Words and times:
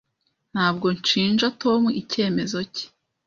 Ntabwo 0.53 0.87
nshinja 0.97 1.45
Tom 1.61 1.81
icyemezo 2.01 2.59
cye. 2.73 2.85